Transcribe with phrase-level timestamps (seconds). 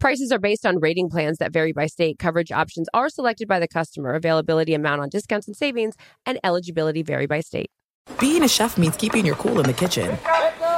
[0.00, 2.18] Prices are based on rating plans that vary by state.
[2.18, 4.14] Coverage options are selected by the customer.
[4.14, 7.70] Availability, amount on discounts and savings, and eligibility vary by state.
[8.18, 10.18] Being a chef means keeping your cool in the kitchen.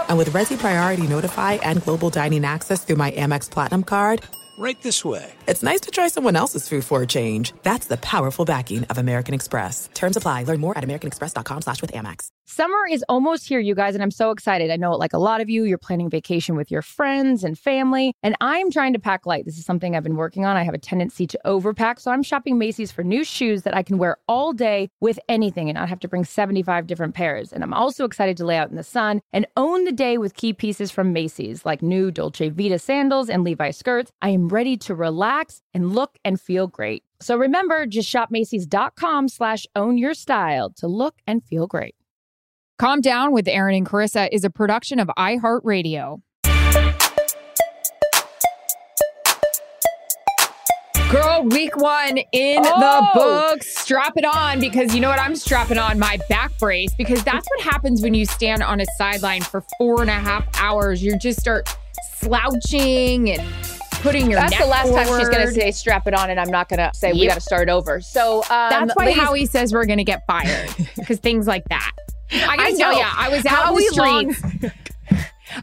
[0.09, 4.23] And with Resy Priority Notify and Global Dining Access through my Amex Platinum card,
[4.59, 5.33] right this way.
[5.47, 7.53] It's nice to try someone else's food for a change.
[7.63, 9.89] That's the powerful backing of American Express.
[9.95, 10.45] Terms apply.
[10.45, 12.29] Learn more at americanexpress.com slash with Amex.
[12.55, 14.71] Summer is almost here, you guys, and I'm so excited.
[14.71, 18.13] I know, like a lot of you, you're planning vacation with your friends and family,
[18.23, 19.47] and I'm trying to pack light.
[19.47, 20.55] This is something I've been working on.
[20.55, 23.83] I have a tendency to overpack, so I'm shopping Macy's for new shoes that I
[23.83, 27.55] can wear all day with anything and not have to bring 75 different pairs.
[27.55, 30.35] And I'm also excited to lay out in the sun and own the day with
[30.35, 34.13] key pieces from Macy's, like new Dolce Vita sandals and Levi skirts.
[34.21, 37.03] I am ready to relax and look and feel great.
[37.19, 41.95] So remember, just shop Macy's.com slash own your style to look and feel great.
[42.83, 46.21] Calm Down with Erin and Charissa is a production of iHeartRadio.
[51.09, 52.81] Girl, week one in Oh!
[52.81, 53.69] the books.
[53.79, 55.21] Strap it on because you know what?
[55.21, 58.87] I'm strapping on my back brace because that's what happens when you stand on a
[58.99, 61.05] sideline for four and a half hours.
[61.05, 61.73] You just start
[62.19, 63.49] slouching and
[64.01, 66.51] putting your That's the last time she's going to say strap it on, and I'm
[66.51, 68.01] not going to say we got to start over.
[68.01, 71.63] So um, That's why ladies- Howie says we're going to get fired because things like
[71.69, 71.93] that.
[72.33, 74.75] I gotta I tell you, I was out Howie in the Long- streets.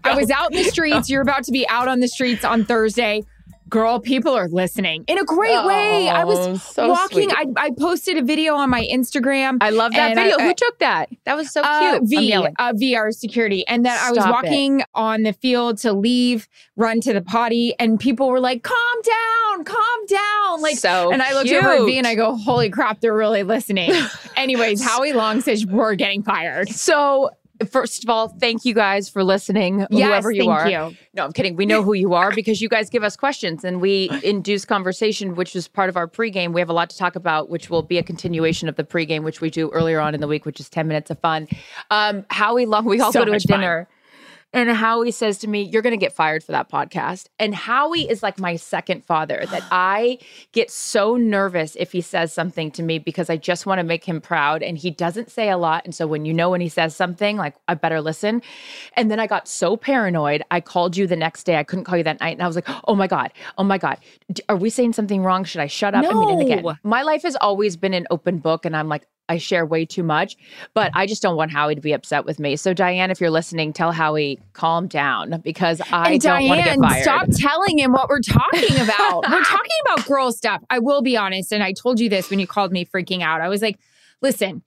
[0.03, 1.09] I was out in the streets.
[1.09, 3.23] You're about to be out on the streets on Thursday.
[3.69, 6.09] Girl, people are listening in a great way.
[6.09, 7.29] I Oh, was so walking.
[7.31, 9.57] I, I posted a video on my Instagram.
[9.61, 10.39] I love that And I- video.
[10.39, 11.09] I- Who took that?
[11.25, 12.09] That was so uh, cute.
[12.09, 13.67] V, uh, VR security.
[13.67, 14.31] And then I was Stop it.
[14.47, 16.47] walking on the field to leave,
[16.77, 20.61] run to the potty, and people were like, calm down, calm down.
[20.61, 23.43] Like, So and I looked over at V and I go, holy crap, they're really
[23.43, 23.91] listening.
[24.35, 26.69] Anyways, Howie Long says we're getting fired.
[26.69, 27.29] So,
[27.67, 30.69] first of all, thank you guys for listening, Yes, whoever you thank are.
[30.69, 30.95] you.
[31.13, 31.55] No, I'm kidding.
[31.55, 35.35] We know who you are because you guys give us questions and we induce conversation,
[35.35, 36.53] which is part of our pregame.
[36.53, 39.23] We have a lot to talk about, which will be a continuation of the pregame,
[39.23, 41.47] which we do earlier on in the week, which is 10 minutes of fun.
[41.91, 43.59] Um, Howie Long, we all So go to a much fun.
[44.51, 47.27] And Howie says to me, You're going to get fired for that podcast.
[47.37, 50.17] And Howie is like my second father, that I
[50.51, 54.03] get so nervous if he says something to me because I just want to make
[54.03, 54.63] him proud.
[54.63, 55.85] And he doesn't say a lot.
[55.85, 58.41] And so when you know when he says something, like, I better listen.
[58.93, 60.43] And then I got so paranoid.
[60.49, 61.57] I called you the next day.
[61.57, 62.33] I couldn't call you that night.
[62.33, 63.31] And I was like, Oh my God.
[63.57, 63.99] Oh my God.
[64.47, 65.43] Are we saying something wrong?
[65.43, 66.05] Should I shut up?
[66.05, 68.65] I mean, again, my life has always been an open book.
[68.65, 70.35] And I'm like, I share way too much,
[70.73, 72.55] but I just don't want Howie to be upset with me.
[72.55, 76.65] So, Diane, if you're listening, tell Howie, calm down because I and don't want to
[76.65, 77.03] get fired.
[77.03, 79.23] stop telling him what we're talking about.
[79.29, 80.61] we're talking about girl stuff.
[80.69, 83.39] I will be honest, and I told you this when you called me freaking out.
[83.39, 83.77] I was like,
[84.21, 84.63] listen,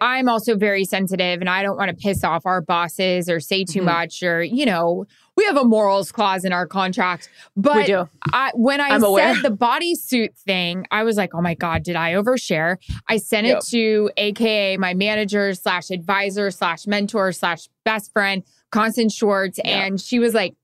[0.00, 3.62] I'm also very sensitive and I don't want to piss off our bosses or say
[3.64, 3.84] too Mhm.
[3.84, 5.06] much or, you know,
[5.36, 7.28] we have a morals clause in our contract.
[7.56, 8.08] But We do.
[8.32, 9.34] I, when I I'm aware.
[9.34, 12.76] said the bodysuit thing, I was like, oh my God, did I overshare?
[13.08, 13.58] I sent Yep.
[13.58, 18.42] it to AKA my manager slash advisor slash mentor slash best friend,
[18.72, 19.58] Constance Schwartz.
[19.62, 19.84] Yeah.
[19.86, 20.54] And she was like,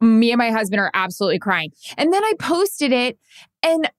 [0.00, 1.72] me and my husband are absolutely crying.
[1.96, 3.18] And then I posted it
[3.62, 3.90] and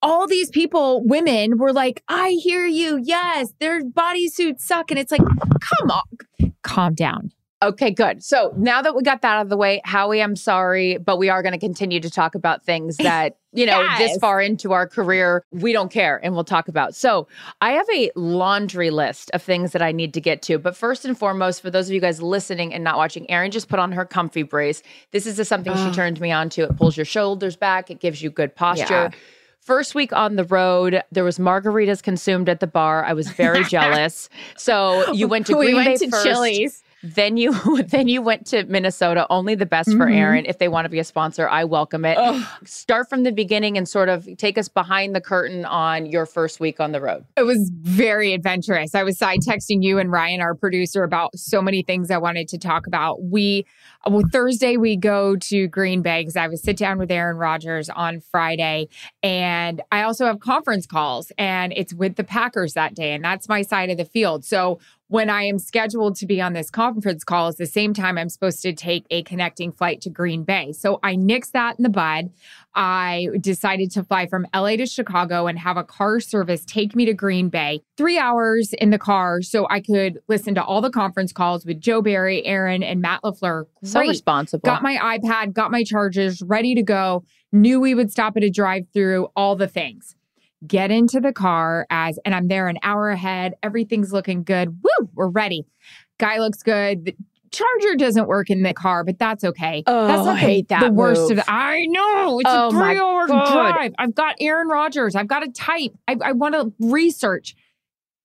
[0.00, 3.00] all these people, women, were like, I hear you.
[3.02, 4.92] Yes, their bodysuits suck.
[4.92, 7.32] And it's like, come on, calm down.
[7.60, 8.22] Okay, good.
[8.22, 11.28] So now that we got that out of the way, Howie, I'm sorry, but we
[11.28, 14.86] are going to continue to talk about things that, you know, this far into our
[14.86, 16.94] career, we don't care and we'll talk about.
[16.94, 17.26] So
[17.60, 20.58] I have a laundry list of things that I need to get to.
[20.58, 23.68] But first and foremost, for those of you guys listening and not watching, Erin just
[23.68, 24.82] put on her comfy brace.
[25.10, 26.62] This is something she turned me on to.
[26.62, 28.84] It pulls your shoulders back, it gives you good posture.
[28.94, 29.10] Yeah.
[29.60, 33.04] First week on the road, there was margaritas consumed at the bar.
[33.04, 34.28] I was very jealous.
[34.56, 36.24] So you went to we Green went Bay to first.
[36.24, 36.82] Chili's.
[37.02, 39.26] Then you then you went to Minnesota.
[39.30, 40.16] Only the best for Mhm.
[40.16, 40.46] Erin.
[40.46, 42.18] If they want to be a sponsor, I welcome it.
[42.18, 42.44] Ugh.
[42.64, 46.58] Start from the beginning and sort of take us behind the curtain on your first
[46.60, 47.24] week on the road.
[47.36, 48.94] It was very adventurous.
[48.94, 52.48] I was side texting you and Ryan, our producer, about so many things I wanted
[52.48, 53.22] to talk about.
[53.22, 53.64] We
[54.06, 57.90] well, Thursday we go to Green Bay because I was sit down with Aaron Rodgers
[57.90, 58.88] on Friday,
[59.22, 63.48] and I also have conference calls, and it's with the Packers that day, and that's
[63.48, 64.44] my side of the field.
[64.44, 64.78] So
[65.08, 68.28] when I am scheduled to be on this conference call, is the same time I'm
[68.28, 70.72] supposed to take a connecting flight to Green Bay.
[70.72, 72.30] So I nixed that in the bud.
[72.74, 77.06] I decided to fly from LA to Chicago and have a car service take me
[77.06, 80.90] to Green Bay, three hours in the car so I could listen to all the
[80.90, 83.64] conference calls with Joe Barry, Aaron, and Matt LaFleur.
[83.82, 84.60] So responsible.
[84.66, 88.50] Got my iPad, got my chargers ready to go, knew we would stop at a
[88.50, 90.17] drive through, all the things.
[90.66, 93.54] Get into the car as, and I'm there an hour ahead.
[93.62, 94.68] Everything's looking good.
[94.82, 95.64] Woo, we're ready.
[96.18, 97.04] Guy looks good.
[97.04, 97.16] The
[97.52, 99.84] charger doesn't work in the car, but that's okay.
[99.86, 101.30] Oh, that's not I hate the, that the worst move.
[101.32, 101.44] of the.
[101.46, 103.52] I know it's Oh a three hour God.
[103.52, 103.92] drive.
[103.98, 105.14] I've got Aaron Rodgers.
[105.14, 105.92] I've got to type.
[106.08, 107.54] I, I want to research.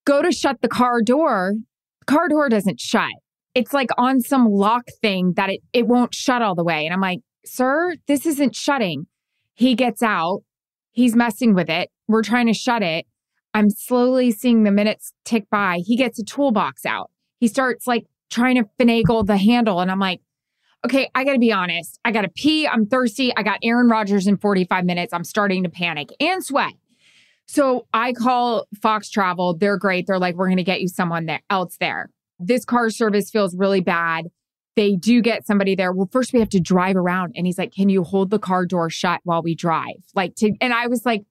[0.04, 1.54] Go to shut the car door.
[2.00, 3.10] The car door doesn't shut.
[3.54, 6.84] It's like on some lock thing that it, it won't shut all the way.
[6.84, 9.06] And I'm like, sir, this isn't shutting.
[9.54, 10.40] He gets out.
[10.90, 11.88] He's messing with it.
[12.08, 13.06] We're trying to shut it.
[13.54, 15.78] I'm slowly seeing the minutes tick by.
[15.84, 17.10] He gets a toolbox out.
[17.38, 19.80] He starts like trying to finagle the handle.
[19.80, 20.20] And I'm like,
[20.84, 21.98] okay, I got to be honest.
[22.04, 22.66] I got to pee.
[22.66, 23.34] I'm thirsty.
[23.36, 25.12] I got Aaron Rodgers in 45 minutes.
[25.12, 26.72] I'm starting to panic and sweat.
[27.46, 29.56] So I call Fox Travel.
[29.56, 30.06] They're great.
[30.06, 32.10] They're like, we're going to get you someone there, else there.
[32.38, 34.26] This car service feels really bad.
[34.76, 35.92] They do get somebody there.
[35.92, 37.34] Well, first we have to drive around.
[37.36, 40.02] And he's like, can you hold the car door shut while we drive?
[40.14, 41.22] Like to, and I was like,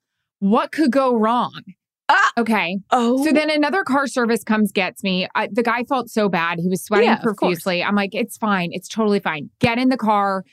[0.43, 1.61] what could go wrong?
[2.09, 2.31] Ah!
[2.37, 2.79] Okay.
[2.91, 5.25] oh, So then another car service comes, gets me.
[5.35, 6.59] I, the guy felt so bad.
[6.59, 7.81] He was sweating Yeah, profusely.
[7.81, 8.69] I'm like, it's fine.
[8.73, 9.51] It's totally fine.
[9.59, 10.43] Get in the car.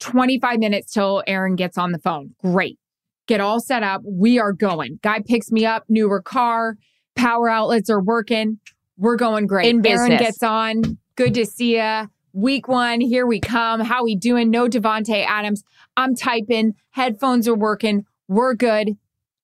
[0.00, 2.34] 25 minutes till Aaron gets on the phone.
[2.42, 2.78] Great.
[3.26, 4.02] Get all set up.
[4.04, 4.98] We are going.
[5.02, 6.76] Guy picks me up, newer car,
[7.16, 8.58] power outlets are working.
[8.98, 9.68] We're going great.
[9.68, 10.98] In Aaron gets on.
[11.16, 12.06] Good to see ya.
[12.34, 13.80] Week one, here we come.
[13.80, 14.50] How we doing?
[14.50, 15.64] No Davante Adams.
[15.96, 16.74] I'm typing.
[16.90, 18.04] Headphones are working.
[18.28, 18.96] We're good.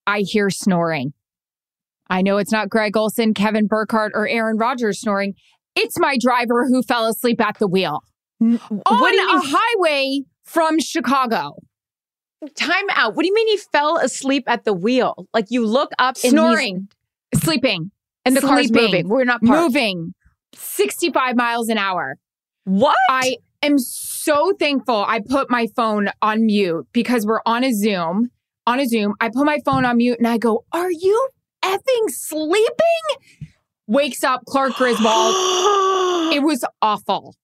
[0.07, 1.13] I hear snoring.
[2.09, 5.35] I know it's not Greg Olsen, Kevin Burkhardt, or Aaron Rodgers snoring.
[5.75, 8.01] It's my driver who fell asleep at the wheel
[8.41, 11.57] on what a highway from Chicago.
[12.55, 13.15] Time out.
[13.17, 15.27] What do you mean he fell asleep at the wheel?
[15.35, 16.89] Like you look up Snoring,
[17.35, 17.91] sleeping,
[18.25, 18.85] and the car's sleeping.
[18.85, 19.63] moving, We're not parked.
[19.63, 20.15] moving
[20.55, 22.17] 65 miles an hour.
[22.65, 22.97] What?
[23.11, 28.31] I am so thankful I put my phone on mute because we're on a Zoom.
[28.67, 31.29] On a Zoom, I put my phone on mute and I go, Are you
[31.63, 33.51] effing sleeping?
[33.87, 35.05] Wakes up Clark Griswold.
[36.35, 37.35] it was awful.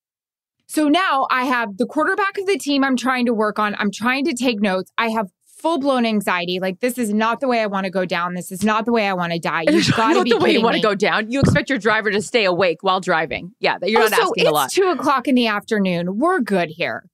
[0.66, 3.76] So now I have the quarterback of the team I'm trying to work on.
[3.78, 4.90] I'm trying to take notes.
[4.98, 5.28] I have
[5.62, 6.58] full blown anxiety.
[6.60, 8.34] Like, this is not the way I want to go down.
[8.34, 9.64] This is not the way I want to die.
[9.68, 11.30] You've got to not be the way you want to go down.
[11.30, 13.52] You expect your driver to stay awake while driving.
[13.60, 14.64] Yeah, that you're oh, not also, asking a lot.
[14.66, 16.18] It's two o'clock in the afternoon.
[16.18, 17.04] We're good here.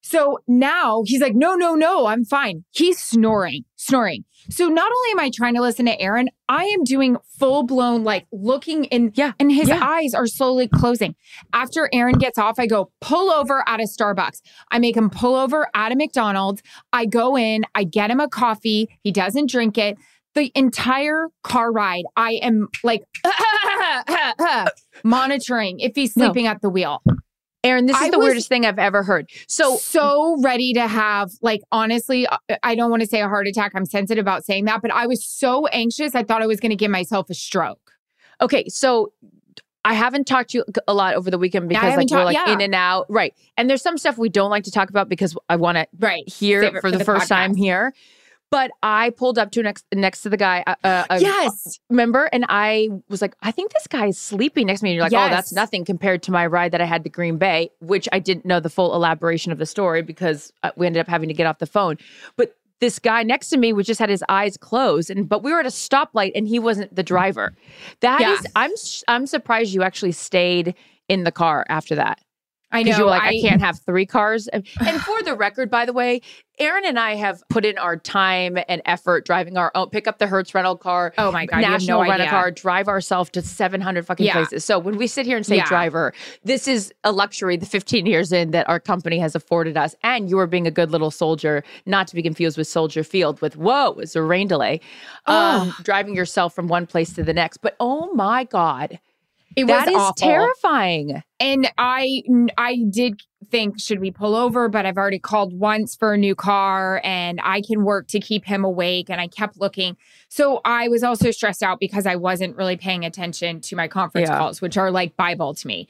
[0.00, 2.64] So now he's like, no, no, no, I'm fine.
[2.70, 4.24] He's snoring, snoring.
[4.48, 8.04] So not only am I trying to listen to Aaron, I am doing full blown,
[8.04, 9.80] like looking in, Yeah, and his yeah.
[9.82, 11.14] eyes are slowly closing.
[11.52, 14.40] After Aaron gets off, I go pull over at a Starbucks.
[14.70, 16.62] I make him pull over at a McDonald's.
[16.92, 18.88] I go in, I get him a coffee.
[19.02, 19.98] He doesn't drink it.
[20.34, 23.02] The entire car ride, I am like
[25.04, 26.26] monitoring if he's No.
[26.26, 27.02] sleeping at the wheel.
[27.68, 29.30] Erin, this is I the was- weirdest thing I've ever heard.
[29.46, 33.46] So so ready to have like honestly I- I don't want to say a heart
[33.46, 36.60] attack I'm sensitive about saying that but I was so anxious I thought I was
[36.60, 37.92] going to give myself a stroke.
[38.40, 39.12] Okay, so
[39.84, 42.36] I haven't talked to you a lot over the weekend because haven't we're talked- like
[42.46, 42.52] yeah.
[42.52, 43.32] in and out, right?
[43.56, 46.28] And there's some stuff we don't like to talk about because I want to Right.
[46.28, 47.94] hear it for, the, first time here.
[48.50, 50.64] But I pulled up to next next to the guy.
[50.66, 50.74] Uh,
[51.10, 51.78] uh, yes.
[51.90, 52.30] remember?
[52.32, 54.90] And I was like, I think this guy is sleeping next to me.
[54.90, 57.36] And you're like, oh, that's nothing compared to my ride that I had to Green
[57.36, 61.00] Bay, which I didn't know the full elaboration of the story because uh, we ended
[61.00, 61.98] up having to get off the phone.
[62.36, 65.52] But this guy next to me was just had his eyes closed, and but we
[65.52, 67.52] were at a stoplight, and he wasn't the driver.
[68.00, 68.50] That is, Yeah.
[68.56, 70.74] I'm s- I'm surprised you actually stayed
[71.08, 72.20] in the car after that
[72.70, 74.46] I know you were like, I, can't have three cars.
[74.48, 76.20] And, and for the record, by the way,
[76.58, 80.18] Erin and I have put in our time and effort driving our own, pick up
[80.18, 83.42] the Hertz rental car, Oh my god, national no rent a car, drive ourselves to
[83.42, 84.32] 700 fucking Yeah.
[84.32, 84.64] places.
[84.64, 85.64] So when we sit here and say Yeah.
[85.64, 86.12] driver,
[86.44, 89.94] this is a luxury the 15 years in that our company has afforded us.
[90.02, 93.40] And you are being a good little soldier, not to be confused with Soldier Field
[93.40, 94.80] with, whoa, it's a rain delay,
[95.26, 97.58] um, driving yourself from one place to the next.
[97.58, 98.98] But oh my God.
[99.58, 100.14] It That was is awful.
[100.16, 101.22] terrifying.
[101.40, 102.22] And I
[102.56, 106.34] I did think should we pull over, but I've already called once for a new
[106.34, 109.96] car and I can work to keep him awake and I kept looking.
[110.28, 114.28] So I was also stressed out because I wasn't really paying attention to my conference
[114.28, 114.38] Yeah.
[114.38, 115.88] calls, which are like Bible to me.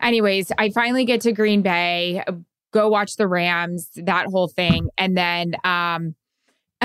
[0.00, 2.22] Anyways, I finally get to Green Bay,
[2.72, 6.14] go watch the Rams, that whole thing, and then um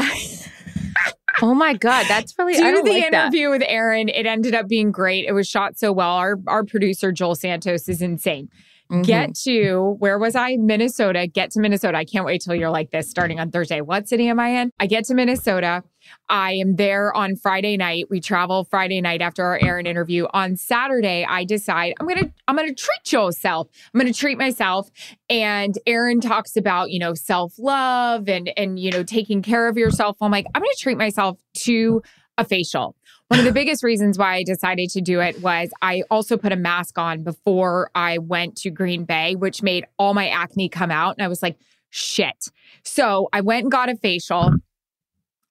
[1.42, 2.06] Oh my God.
[2.08, 3.26] That's really, I do don't the like that.
[3.28, 4.10] interview with Aaron.
[4.10, 5.26] It ended up being great.
[5.26, 6.12] It was shot so well.
[6.12, 8.50] Our our producer Joel Santos is insane.
[8.92, 9.04] Mhm.
[9.04, 10.58] Get to where was I?
[10.58, 11.26] Minnesota.
[11.28, 11.98] Get to Minnesota.
[11.98, 13.82] I can't wait till you're like this starting on Thursday.
[13.82, 14.72] What city am I in?
[14.80, 15.82] I get to Minnesota.
[16.30, 18.06] I am there on Friday night.
[18.12, 20.28] We travel Friday night after our Aaron interview.
[20.34, 23.68] On Saturday, I decide I'm gonna I'm gonna treat yourself.
[23.94, 24.90] I'm gonna treat myself.
[25.32, 29.78] And Aaron talks about you know self love and and you know taking care of
[29.78, 30.18] yourself.
[30.22, 32.04] I'm like I'm gonna treat myself to
[32.38, 32.96] a facial.
[33.30, 36.52] One of the biggest reasons why I decided to do it was I also put
[36.52, 40.92] a mask on before I went to Green Bay, which made all my acne come
[40.92, 41.16] out.
[41.18, 41.58] And I was like,
[41.90, 42.50] shit.
[42.84, 44.52] So I went and got a facial.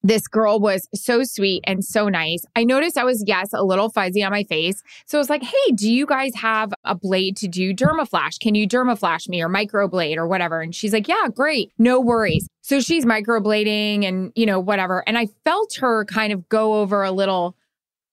[0.04, 2.44] This girl was so sweet and so nice.
[2.54, 4.80] I noticed I was, yes, a little fuzzy on my face.
[5.06, 8.38] So I was like, hey, do you guys have a blade to do dermaflash?
[8.38, 10.60] Can you dermaflash me or microblade or whatever?
[10.60, 11.72] And she's like, yeah, great.
[11.78, 12.46] No worries.
[12.60, 15.02] So she's microblading and, you know, whatever.
[15.08, 17.56] And I felt her kind of go over a little.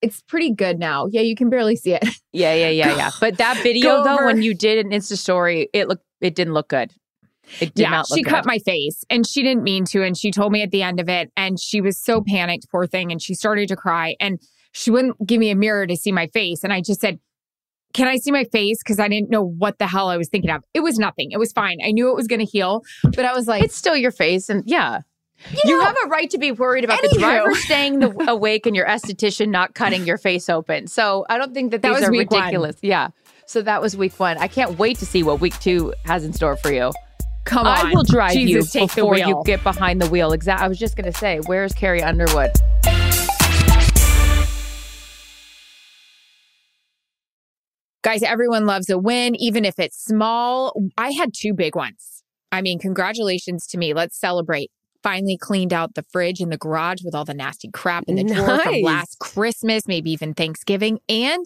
[0.02, 1.08] It's pretty good now.
[1.10, 2.04] Yeah, you can barely see it.
[2.34, 3.10] Yeah, yeah, yeah, yeah.
[3.20, 6.54] But that video though, over- when you did an Insta story, it looked it didn't
[6.54, 6.94] look good.
[7.60, 8.30] It did yeah, not look she good.
[8.30, 10.02] cut my face and she didn't mean to.
[10.04, 12.88] And she told me at the end of it, and she was so panicked, poor
[12.88, 13.12] thing.
[13.12, 14.40] And she started to cry and
[14.72, 16.64] she wouldn't give me a mirror to see my face.
[16.64, 17.20] And I just said,
[17.94, 18.78] Can I see my face?
[18.82, 20.64] Because I didn't know what the hell I was thinking of.
[20.74, 21.32] It was nothing.
[21.32, 21.80] It was fine.
[21.84, 24.48] I knew it was going to heal, but I was like, it's still your face,
[24.48, 25.02] and yeah.
[25.66, 27.20] You, know, have a right to be worried about the Anywho.
[27.20, 30.88] driver staying the, awake and your esthetician not cutting your face open.
[30.88, 32.42] So I don't think that That these was are week one.
[32.42, 32.76] ridiculous.
[32.82, 33.10] Yeah.
[33.48, 34.38] So that was week one.
[34.38, 36.92] I can't wait to see what week two has in store for you.
[37.44, 37.86] Come on.
[37.88, 40.32] I will drive Jesus, you take before you get behind the wheel.
[40.32, 40.64] Exactly.
[40.64, 42.52] I was just going to say, where's Carrie Underwood?
[48.04, 50.74] Guys, everyone loves a win, even if it's small.
[50.98, 52.24] I had two big ones.
[52.52, 53.94] I mean, congratulations to me.
[53.94, 54.72] Let's celebrate.
[55.04, 58.24] Finally cleaned out the fridge and the garage with all the nasty crap in the
[58.24, 61.00] drawer from last Christmas, maybe even Thanksgiving.
[61.10, 61.46] And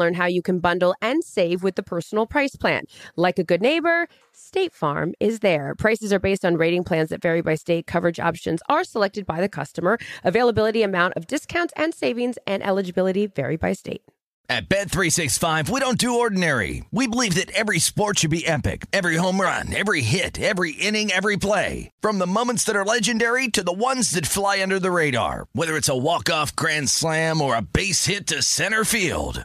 [0.00, 2.82] learn how you can bundle and save with the Personal Price Plan.
[3.14, 5.76] Like a good neighbor, State Farm is there.
[5.76, 7.86] Prices are based on rating plans that vary by state.
[7.86, 9.98] Coverage options are selected by the customer.
[10.24, 14.02] Availability, amount of discounts and savings, and eligibility vary by state.
[14.50, 16.84] At Bet365, we don't do ordinary.
[16.90, 18.86] We believe that every sport should be epic.
[18.92, 21.92] Every home run, every hit, every inning, every play.
[22.00, 25.46] From the moments that are legendary to the ones that fly under the radar.
[25.52, 29.44] Whether it's a walk-off grand slam or a base hit to center field.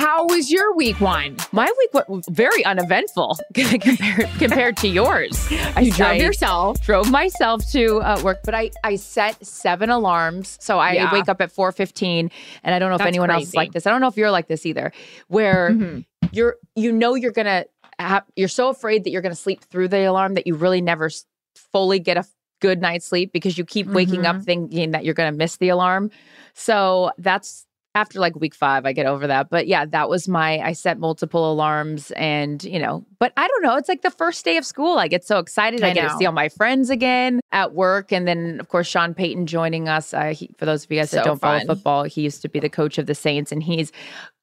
[0.00, 1.36] How was your week one?
[1.52, 5.46] My week was very uneventful compared compared to yours.
[5.76, 6.80] I you drove I yourself.
[6.80, 10.56] Drove myself to uh, work, but I I set seven alarms.
[10.58, 11.12] So I yeah.
[11.12, 12.30] wake up at four fifteen,
[12.64, 13.40] and I don't know if That's anyone crazy.
[13.40, 13.86] else is like this.
[13.86, 14.90] I don't know if you're like this either,
[15.28, 16.00] where mm-hmm.
[16.32, 17.66] you're you know you're gonna
[17.98, 21.10] have, you're so afraid that you're gonna sleep through the alarm that you really never
[21.54, 22.24] fully get a
[22.60, 24.38] good night's sleep because you keep waking mm-hmm.
[24.38, 26.10] up thinking that you're gonna miss the alarm.
[26.54, 29.50] So that's after like week five, I get over that.
[29.50, 33.62] But yeah, that was my, I set multiple alarms and, you know, but I don't
[33.62, 33.76] know.
[33.76, 34.98] It's like the first day of school.
[34.98, 35.82] I get so excited.
[35.82, 38.12] I, I get to see all my friends again at work.
[38.12, 40.14] And then, of course, Sean Payton joining us.
[40.14, 41.60] Uh, he, for those of you guys so that don't fun.
[41.60, 43.90] follow football, he used to be the coach of the Saints and he's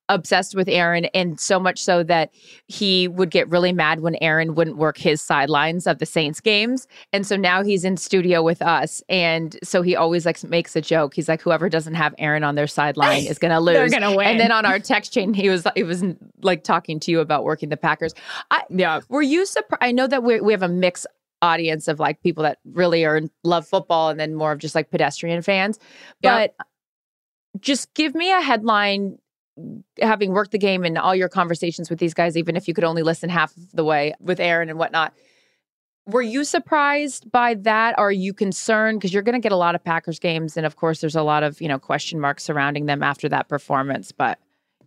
[0.09, 2.31] obsessed with Erin, and so much so that
[2.67, 6.87] he would get really mad when Erin wouldn't work his sidelines of the Saints games.
[7.13, 10.81] And so now he's in studio with us, and so he always like makes a
[10.81, 11.13] joke.
[11.13, 13.75] He's like, "Whoever doesn't have Erin on their sideline is going to lose.
[13.75, 16.03] They're going to win." And then on our text chain, he was it was
[16.41, 18.13] like talking to you about working the Packers.
[18.51, 19.83] I, yeah, were you surprised?
[19.83, 21.05] I know that we we have a mix
[21.41, 24.89] audience of like people that really are love football and then more of just like
[24.89, 25.79] pedestrian fans,
[26.21, 26.55] but.
[26.57, 26.67] Yep.
[27.59, 29.17] Just give me a headline
[30.01, 32.83] having worked the game and all your conversations with these guys, even if you could
[32.83, 35.13] only listen half of the way with Aaron and whatnot,
[36.05, 37.97] were you surprised by that?
[37.99, 38.99] Are you concerned?
[38.99, 40.55] Because you're going to get a lot of Packers games.
[40.55, 43.49] And of course, there's a lot of, you know, question marks surrounding them after that
[43.49, 44.11] performance.
[44.13, 44.39] But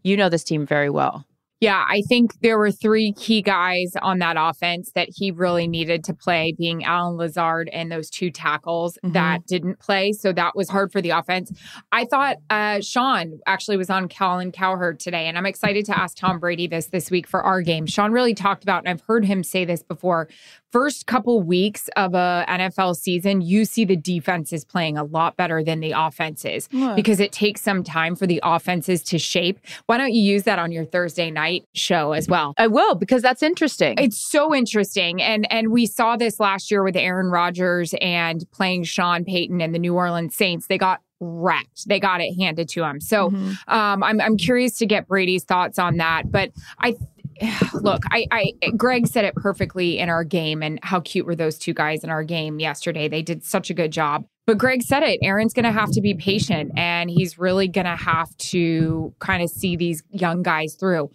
[0.03, 1.27] you know this team very well.
[1.61, 6.03] Yeah, I think there were three key guys on that offense that he really needed
[6.05, 9.13] to play, being Allen Lazard and those two tackles mm-hmm.
[9.13, 10.13] that didn't play.
[10.13, 11.53] So that was hard for the offense.
[11.93, 16.17] I thought uh, Sean actually was on Colin Cowherd today, and I'm excited to ask
[16.17, 17.85] Tom Brady this this week for our game.
[17.85, 20.29] Sean really talked about, and I've heard him say this before,
[20.71, 25.63] first couple weeks of a NFL season, you see the defenses playing a lot better
[25.63, 29.59] than the offenses because it takes some time for the offenses to shape.
[29.87, 32.55] Why don't you use that on your Thursday night show as well?
[32.59, 33.97] I will because that's interesting.
[33.99, 35.21] It's so interesting.
[35.21, 39.75] And and we saw this last year with Aaron Rodgers and playing Sean Payton and
[39.75, 40.67] the New Orleans Saints.
[40.67, 41.87] They got wrecked.
[41.87, 43.01] They got it handed to them.
[43.01, 43.53] So mm-hmm.
[43.69, 46.31] um, I'm I'm curious to get Brady's thoughts on that.
[46.31, 46.97] But I
[47.75, 51.59] look, I, I, Greg said it perfectly in our game, and how cute were those
[51.59, 53.09] two guys in our game yesterday?
[53.09, 54.25] They did such a good job.
[54.47, 55.21] But Greg said it.
[55.23, 59.43] Aaron's going to have to be patient, and he's really going to have to kind
[59.43, 61.11] of see these young guys through.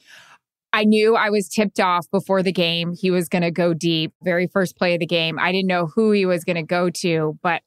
[0.73, 2.93] I knew I was tipped off before the game.
[2.93, 4.13] He was going to go deep.
[4.23, 5.39] Very first play of the game.
[5.39, 7.61] I didn't know who he was going to go to, but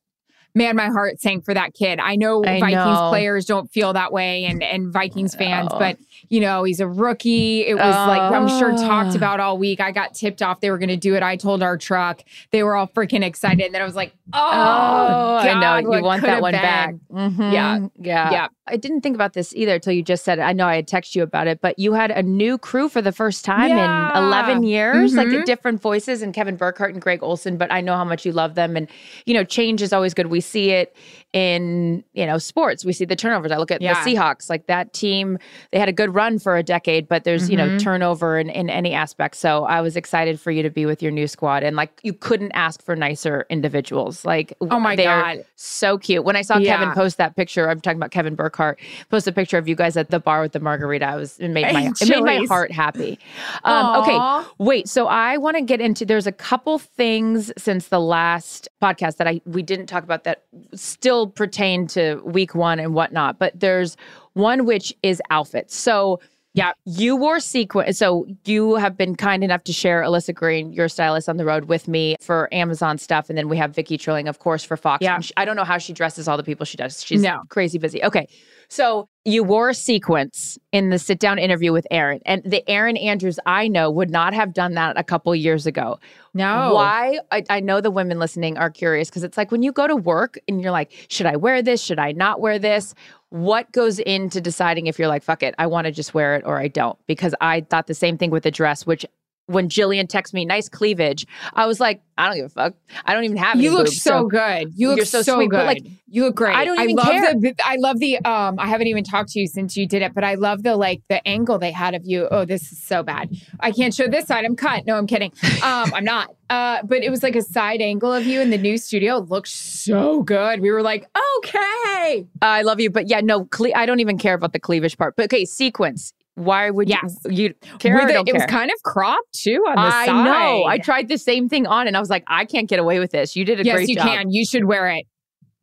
[0.59, 1.99] man, my heart sank for that kid.
[2.01, 3.09] I know I Vikings know.
[3.09, 5.97] players don't feel that way and, and Vikings fans, but
[6.29, 7.67] you know, he's a rookie.
[7.67, 9.81] It was like I'm sure talked about all week.
[9.81, 11.23] I got tipped off they were gonna do it.
[11.23, 12.23] I told our truck.
[12.51, 13.65] They were all freaking excited.
[13.65, 15.97] And then I was like, oh, oh God, I know.
[15.97, 16.61] You want that one been.
[16.61, 16.95] back.
[17.11, 17.43] Mm-hmm.
[17.53, 17.79] Yeah.
[17.97, 18.31] Yeah.
[18.31, 18.49] Yeah.
[18.69, 20.43] I didn't think about this either until you just said it.
[20.43, 23.03] I know I had texted you about it, but you had a new crew for
[23.03, 24.17] the first time yeah.
[24.17, 25.35] in 11 years, mm-hmm.
[25.35, 28.33] like different voices and Kevin Burkhardt and Greg Olsen, but I know how much you
[28.33, 28.77] love them.
[28.77, 28.89] And,
[29.27, 30.29] you know, change is always good.
[30.29, 30.95] We see it
[31.35, 32.87] in, you know, sports.
[32.87, 33.53] We see the turnovers.
[33.53, 34.03] I look at yeah.
[34.03, 35.39] the Seahawks, like that team,
[35.73, 37.51] they had a good run for a decade, but there's, mm-hmm.
[37.51, 37.77] you know, mm-hmm.
[37.79, 39.37] turnover in, in any aspect.
[39.37, 41.63] So I was excited for you to be with your new squad.
[41.63, 44.25] And like, you couldn't ask for nicer individuals.
[44.25, 45.45] Like, oh my God.
[45.57, 46.25] So cute.
[46.25, 46.79] When I saw yeah.
[46.79, 49.99] Kevin post that picture, I'm talking about Kevin Burkhardt, post a picture of you guys
[49.99, 51.07] at the bar with the margarita.
[51.07, 53.19] I was, it made my, it made my heart happy.
[53.65, 54.49] Um, okay.
[54.57, 54.89] Wait.
[54.89, 59.27] So I want to get into, there's a couple things since the last podcast that
[59.27, 63.97] I, we didn't talk about that still pertain to week one and whatnot, but there's
[64.35, 65.77] one which is outfits.
[65.77, 66.21] So,
[66.55, 67.93] yeah, you wore sequin.
[67.93, 71.67] So you have been kind enough to share Alyssa Green, your stylist on the road,
[71.67, 75.03] with me for Amazon stuff, and then we have Vicky Trilling, of course, for Fox.
[75.03, 75.21] Yeah.
[75.37, 77.05] I don't know how she dresses all the people she does.
[77.05, 77.43] She's no.
[77.49, 78.03] crazy busy.
[78.03, 78.27] Okay,
[78.69, 82.97] so you wore a sequence in the sit down interview with Aaron, and the Erin
[82.97, 85.99] Andrews I know would not have done that a couple years ago.
[86.35, 86.75] No.
[86.75, 87.19] Why?
[87.31, 89.97] I, I know the women listening are curious because it's like when you go to
[89.97, 91.83] work and you're like, should I wear this?
[91.83, 92.95] Should I not wear this?
[93.31, 96.45] What goes into deciding if you're like, fuck it, I want to just wear it
[96.47, 96.99] or I don't?
[97.07, 99.05] Because I thought the same thing with the dress, which
[99.49, 102.75] when Jillian texted me nice cleavage, I was like, I don't give a fuck.
[103.07, 103.61] I don't even have.
[103.61, 104.73] You look boobs, so, good.
[104.77, 105.57] You look so, so sweet, good.
[105.57, 106.55] But like, you look great.
[106.55, 107.35] I don't even I love care.
[107.35, 108.19] The, I love the.
[108.25, 110.77] Um, I haven't even talked to you since you did it, but I love the
[110.77, 112.29] like the angle they had of you.
[112.31, 113.31] Oh, this is so bad.
[113.61, 114.45] I can't show this side.
[114.45, 114.85] I'm cut.
[114.87, 115.33] No, I'm kidding.
[115.63, 116.31] Um, I'm not.
[116.51, 119.19] Uh, but it was like a side angle of you in the new studio.
[119.19, 120.61] It looked so good.
[120.61, 121.07] We were like,
[121.37, 122.27] okay.
[122.41, 125.15] I love you, but yeah, no, cle- I don't even care about the cleavage part.
[125.15, 126.15] But okay, sequence.
[126.39, 127.17] Why would yes.
[127.25, 128.09] you, you care?
[128.09, 130.25] It, it was kind of cropped too on the I side.
[130.25, 130.65] know.
[130.65, 133.11] I tried the same thing on and I was like, I can't get away with
[133.11, 133.37] this.
[133.37, 134.07] You did a yes, great you job.
[134.07, 134.31] can.
[134.31, 135.05] You should wear it.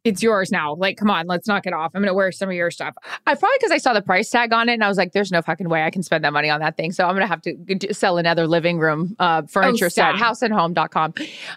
[0.04, 0.76] it's yours now.
[0.76, 1.92] Like, come on, let's knock it off.
[1.96, 2.94] I'm going to wear some of your stuff.
[3.26, 5.32] I probably because I saw the price tag on it and I was like, there's
[5.32, 6.92] no fucking way I can spend that money on that thing.
[6.92, 10.38] So I'm going to have to sell another living room uh, furniture set, Oh, stop.
[10.52, 11.14] houseandhome.com.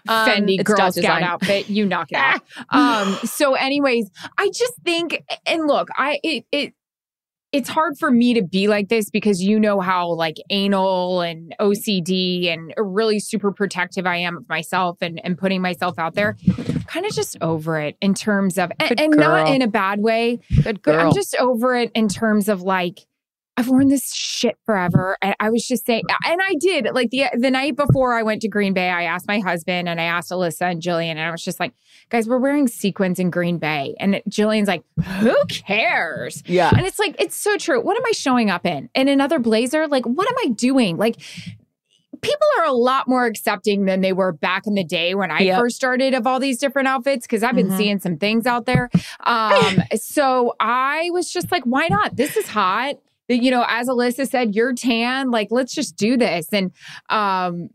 [0.07, 1.23] Um, Fendi Girl Scout Design.
[1.23, 1.69] outfit.
[1.69, 2.41] You knock it off.
[2.71, 6.73] um, so, anyways, I just think, and look, I it it
[7.51, 11.55] it's hard for me to be like this because you know how like anal and
[11.59, 16.37] OCD and really super protective I am of myself and and putting myself out there.
[16.87, 20.39] Kind of just over it in terms of, and, and not in a bad way,
[20.63, 21.07] Good but girl.
[21.07, 23.05] I'm just over it in terms of like
[23.59, 25.17] I've worn this shit forever.
[25.21, 28.41] And I was just saying, and I did like the the night before I went
[28.43, 31.31] to Green Bay, I asked my husband and I asked Alyssa and Jillian, and I
[31.31, 31.73] was just like,
[32.09, 33.95] guys, we're wearing sequins in Green Bay.
[33.99, 34.83] And Jillian's like,
[35.19, 36.41] who cares?
[36.45, 36.71] yeah.
[36.75, 37.81] And it's like, it's so true.
[37.81, 38.89] What am I showing up in?
[38.95, 39.87] In another blazer?
[39.87, 40.97] Like, what am I doing?
[40.97, 41.17] Like,
[42.21, 45.39] people are a lot more accepting than they were back in the day when I
[45.41, 45.59] Yep.
[45.59, 47.77] first started of all these different outfits because I've been Mhm.
[47.77, 48.89] seeing some things out there.
[49.21, 52.15] Um, so I was just like, why not?
[52.17, 52.95] This is hot.
[53.29, 55.29] You know, as Alyssa said, you're tan.
[55.31, 56.47] Like, let's just do this.
[56.51, 56.71] And
[57.09, 57.69] um,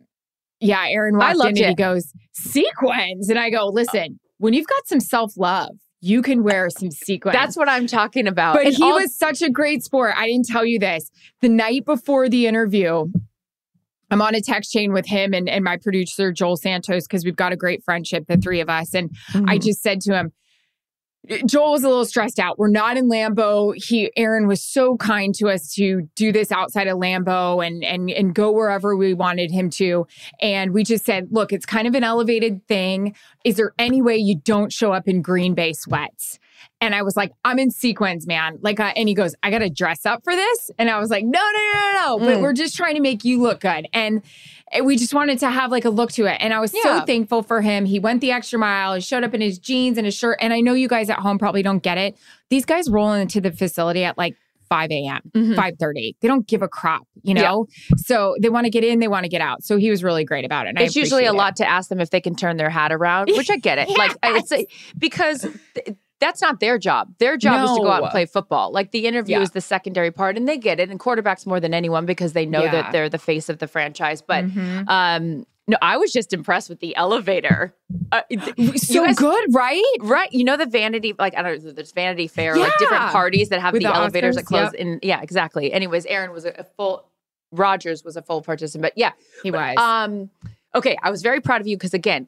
[0.60, 3.28] yeah, Aaron I walked in and he goes, sequins.
[3.28, 7.32] And I go, listen, when you've got some self love, you can wear some sequins.
[7.34, 8.56] That's what I'm talking about.
[8.56, 10.14] But And he all- was such a great sport.
[10.16, 11.10] I didn't tell you this.
[11.40, 13.06] The night before the interview,
[14.10, 17.36] I'm on a text chain with him and, and my producer, Joel Santos, because we've
[17.36, 18.92] got a great friendship, the three of us.
[18.94, 19.48] And Mm-hmm.
[19.48, 20.32] I just said to him,
[21.46, 22.58] Joel was a little stressed out.
[22.58, 23.74] We're not in Lambeau.
[23.76, 28.10] He Aaron was so kind to us to do this outside of Lambeau and and
[28.10, 30.06] and go wherever we wanted him to.
[30.40, 33.14] And we just said, look, it's kind of an elevated thing.
[33.44, 36.38] Is there any way you don't show up in Green Bay sweats?
[36.80, 38.58] And I was like, I'm in sequins, man.
[38.60, 40.70] Like, uh, and he goes, I got to dress up for this.
[40.78, 42.18] And I was like, no, no, no, no, no.
[42.18, 42.42] But Mm.
[42.42, 43.86] we're just trying to make you look good.
[43.92, 44.22] And
[44.82, 46.36] we just wanted to have like a look to it.
[46.40, 47.00] And I was Yeah.
[47.00, 47.84] so thankful for him.
[47.84, 48.94] He went the extra mile.
[48.94, 50.38] He showed up in his jeans and his shirt.
[50.40, 52.16] And I know you guys at home probably don't get it.
[52.50, 54.36] These guys roll into the facility at like
[54.70, 55.54] 5 a.m., Mhm.
[55.54, 56.16] 5.30.
[56.20, 57.42] They don't give a crap, you Yeah.
[57.42, 57.66] know?
[57.96, 59.62] So they want to get in, they want to get out.
[59.62, 60.70] So he was really great about it.
[60.70, 61.36] And I it's usually a it.
[61.36, 63.88] lot to ask them if they can turn their hat around, which I get it.
[63.96, 64.66] Like it's a,
[64.98, 65.42] because
[65.74, 67.12] th- that's not their job.
[67.18, 68.72] Their job is to go out and play football.
[68.72, 69.42] Like the interview Yeah.
[69.42, 70.88] is the secondary part, and they get it.
[70.90, 72.70] And quarterbacks more than anyone because they know Yeah.
[72.70, 74.22] that they're the face of the franchise.
[74.22, 74.88] But Mhm.
[74.88, 77.74] um, no, I was just impressed with the elevator.
[78.12, 78.20] Uh,
[78.76, 79.82] so guys- good, right?
[80.00, 80.30] Right.
[80.32, 83.60] You know the vanity, like I don't know, there's Vanity Fair, like different parties that
[83.60, 85.00] have the, the elevators that Oscars, close in.
[85.02, 85.72] Yeah, exactly.
[85.72, 87.04] Anyways, Aaron was a, a full
[87.52, 88.82] Rodgers was a full participant.
[88.82, 89.12] But yeah.
[89.42, 89.76] He was.
[89.78, 90.28] Um,
[90.74, 92.26] okay, I was very proud of you because again,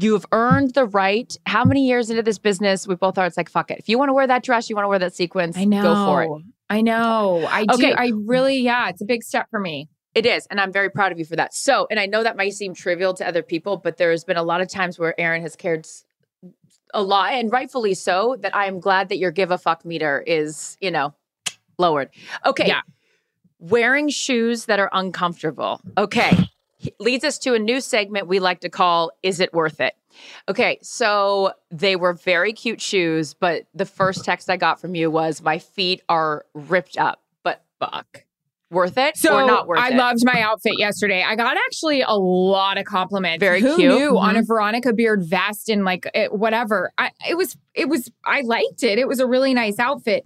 [0.00, 1.36] you've earned the right.
[1.46, 2.86] How many years into this business?
[2.86, 3.26] We both are.
[3.26, 3.78] It's like fuck it.
[3.78, 5.56] If you want to wear that dress, you want to wear that sequence.
[5.56, 5.82] I know.
[5.82, 6.42] Go for it.
[6.70, 7.46] I know.
[7.50, 7.90] I Okay.
[7.90, 7.94] do.
[7.96, 9.88] I really, yeah, it's a big step for me.
[10.14, 11.52] It is, and I'm very proud of you for that.
[11.54, 14.36] So, and I know that might seem trivial to other people, but there has been
[14.36, 15.86] a lot of times where Erin has cared
[16.92, 18.36] a lot, and rightfully so.
[18.40, 21.14] That I am glad that your give a fuck meter is, you know,
[21.78, 22.10] lowered.
[22.46, 22.68] Okay.
[22.68, 22.82] Yeah.
[23.58, 25.80] Wearing shoes that are uncomfortable.
[25.98, 26.36] Okay.
[26.98, 29.94] Leads us to a new segment we like to call Is It Worth It?
[30.48, 30.78] Okay.
[30.82, 35.42] So they were very cute shoes, but the first text I got from you was
[35.42, 38.24] My feet are ripped up, but fuck.
[38.70, 39.96] Worth it So or not worth I it?
[39.96, 41.22] loved my outfit yesterday.
[41.22, 43.38] I got actually a lot of compliments.
[43.40, 43.94] Very Who cute.
[43.96, 44.46] knew on a Mhm.
[44.48, 46.90] Veronica Beard vest and like it, whatever.
[46.98, 48.10] I, it was, it was.
[48.24, 48.98] I liked it.
[48.98, 50.24] It was a really nice outfit.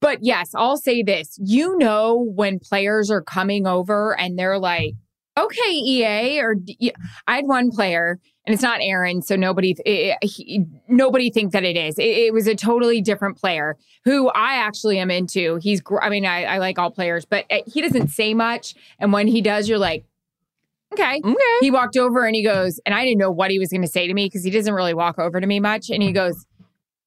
[0.00, 1.36] But yes, I'll say this.
[1.42, 4.94] You know when players are coming over and they're like,
[5.44, 6.56] "Okay, EA," or
[7.26, 11.64] I had one player, and it's not Aaron, so nobody, it, he, nobody think that
[11.64, 11.98] it is.
[11.98, 15.56] It, it was a totally different player who I actually am into.
[15.62, 19.12] He's, I mean, I, I like all players, but uh, he doesn't say much, and
[19.12, 20.04] when he does, you're like,
[20.92, 21.20] okay.
[21.24, 21.36] Okay.
[21.60, 23.88] He walked over and he goes, and I didn't know what he was going to
[23.88, 26.46] say to me because he doesn't really walk over to me much, and he goes,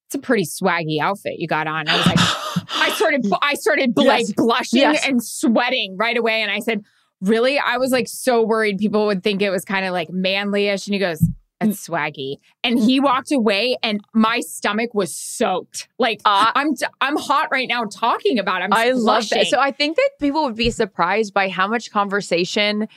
[0.08, 2.20] "It's a pretty swaggy outfit you got on." I was like.
[2.74, 4.34] I started I started like Yes.
[4.34, 5.08] blushing Yes.
[5.08, 6.42] and sweating right away.
[6.42, 6.84] And I said,
[7.22, 7.60] Really?
[7.60, 10.88] I was like so worried people would think it was kind of like manly-ish.
[10.88, 11.24] And he goes,
[11.60, 12.38] That's swaggy.
[12.64, 15.88] And he walked away and my stomach was soaked.
[16.00, 18.66] Like Uh, I'm I'm hot right now talking about it.
[18.66, 19.48] I'm I love that.
[19.48, 22.88] So I think that people would be surprised by how much conversation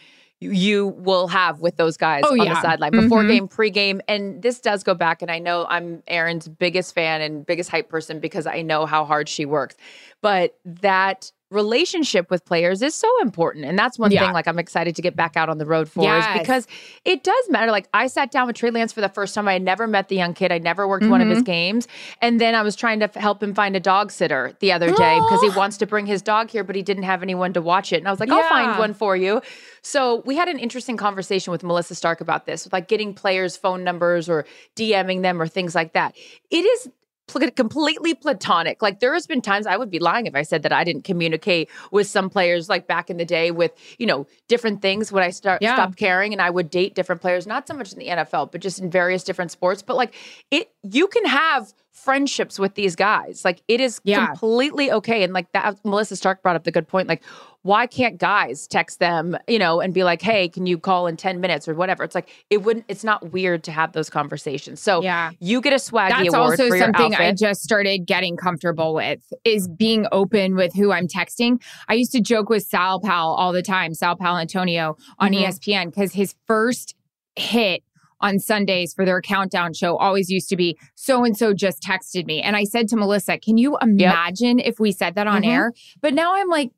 [0.40, 3.28] you- will have with those guys Oh, on the sideline before Mhm.
[3.28, 4.00] game, pre-game.
[4.08, 7.88] And this does go back, and I know I'm Erin's biggest fan and biggest hype
[7.88, 9.76] person because I know how hard she works.
[10.20, 13.64] But that relationship with players is so important.
[13.64, 14.24] And that's one Yeah.
[14.24, 16.26] thing like I'm excited to get back out on the road for Yes.
[16.34, 16.66] is because
[17.04, 17.70] it does matter.
[17.70, 19.48] Like I sat down with Trey Lance for the first time.
[19.48, 20.52] I had never met the young kid.
[20.52, 21.34] I never worked one of Mm-hmm.
[21.34, 21.88] his games.
[22.20, 24.90] And then I was trying to f- help him find a dog sitter the other
[24.92, 27.62] day because he wants to bring his dog here, but he didn't have anyone to
[27.62, 27.96] watch it.
[27.98, 29.40] And I was like, I'll find one for you.
[29.82, 33.56] So we had an interesting conversation with Melissa Stark about this, with like getting players'
[33.56, 34.44] phone numbers or
[34.76, 36.14] DMing them or things like that.
[36.50, 36.88] It is
[37.28, 38.82] completely platonic.
[38.82, 41.04] Like there has been times I would be lying if I said that I didn't
[41.04, 45.22] communicate with some players like back in the day with, you know, different things when
[45.22, 45.74] I start Yeah.
[45.74, 48.60] stopped caring and I would date different players, not so much in the NFL, but
[48.60, 49.82] just in various different sports.
[49.82, 50.14] But like
[50.50, 53.44] it you can have friendships with these guys.
[53.44, 54.26] Like it is Yeah.
[54.26, 55.22] completely okay.
[55.22, 57.08] And like that Melissa Stark brought up the good point.
[57.08, 57.22] Like,
[57.62, 61.16] why can't guys text them, you know, and be like, hey, can you call in
[61.16, 62.04] 10 minutes or whatever?
[62.04, 64.80] It's like it wouldn't, it's not weird to have those conversations.
[64.82, 65.30] So Yeah.
[65.40, 68.92] you get a swaggy That's award also for your something I just started getting comfortable
[68.92, 71.62] with is being open with who I'm texting.
[71.88, 75.44] I used to joke with Sal Pal all the time, Sal Paolantonio on Mhm.
[75.46, 76.94] ESPN, because his first
[77.36, 77.82] hit
[78.24, 82.24] on Sundays for their countdown show always used to be so and so just texted
[82.26, 82.40] me.
[82.40, 85.48] And I said to Melissa, Can you imagine if we said that on Mhm.
[85.48, 85.72] air?
[86.00, 86.70] But now I'm like,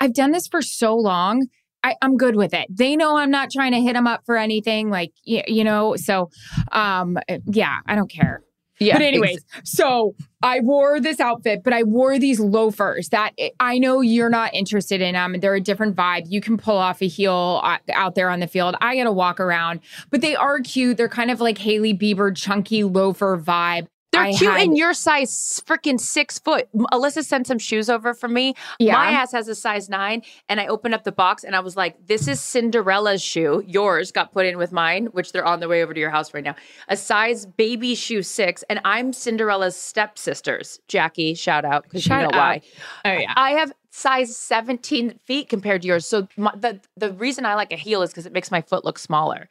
[0.00, 1.46] I've done this for so long.
[1.84, 2.66] I, I'm good with it.
[2.68, 5.94] They know I'm not trying to hit them up for anything, like y- you know.
[5.96, 6.30] So,
[6.72, 8.42] um, yeah, I don't care.
[8.78, 8.94] Yeah.
[8.94, 14.00] But anyways, so I wore this outfit, but I wore these loafers that I know
[14.00, 15.40] you're not interested in them.
[15.40, 16.24] They're a different vibe.
[16.26, 18.76] You can pull off a heel uh, out there on the field.
[18.80, 20.96] I got to walk around, but they are cute.
[20.98, 23.86] They're kind of like Hailey Bieber chunky loafer vibe.
[24.16, 26.68] They're I cute had- in your size, freaking six foot.
[26.92, 28.54] Alyssa sent some shoes over for me.
[28.78, 28.94] Yeah.
[28.94, 31.76] My ass has a size nine, and I opened up the box and I was
[31.76, 33.62] like, "This is Cinderella's shoe.
[33.66, 36.32] Yours got put in with mine, which they're on their way over to your house
[36.34, 36.54] right now.
[36.88, 40.80] A size baby shoe six, and I'm Cinderella's stepsisters.
[40.88, 42.34] Jackie, shout out because you know out.
[42.34, 42.60] why.
[43.04, 43.32] Oh yeah.
[43.36, 46.06] I have size 17 feet compared to yours.
[46.06, 48.84] So my, the the reason I like a heel is because it makes my foot
[48.84, 49.48] look smaller.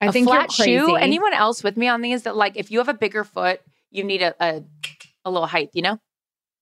[0.00, 0.78] I a think flat you're crazy.
[0.78, 0.96] shoe.
[0.96, 3.60] Anyone else with me on these that like if you have a bigger foot,
[3.94, 4.62] you need a a,
[5.24, 5.98] a little height, you know?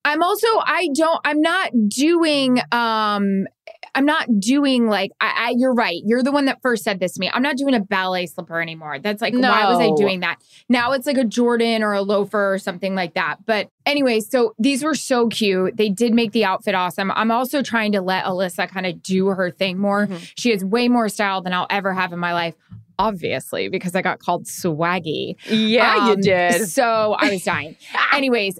[0.04, 3.46] I'm also I don't I'm not doing um
[3.94, 6.00] I'm not doing like I, I you're right.
[6.04, 7.30] You're the one that first said this to me.
[7.32, 8.98] I'm not doing a ballet slipper anymore.
[8.98, 10.38] That's like why was I doing that?
[10.68, 13.36] Now it's like a Jordan or a loafer or something like that.
[13.46, 15.76] But anyway, so these were so cute.
[15.76, 17.12] They did make the outfit awesome.
[17.12, 20.08] I'm also trying to let Alyssa kind of do her thing more.
[20.08, 20.32] Mhm.
[20.36, 22.54] She has way more style than I'll ever have in my life.
[22.98, 25.34] Obviously, because I got called swaggy.
[25.48, 26.68] Yeah, Um, you did.
[26.68, 27.76] So I was dying.
[28.12, 28.58] Anyways,